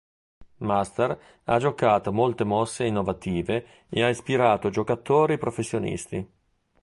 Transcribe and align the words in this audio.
Master 0.61 1.21
ha 1.43 1.59
giocato 1.59 2.11
molte 2.11 2.43
mosse 2.43 2.85
innovative 2.87 3.85
e 3.87 4.01
ha 4.03 4.09
ispirato 4.09 4.71
giocatori 4.71 5.37
professionisti. 5.37 6.27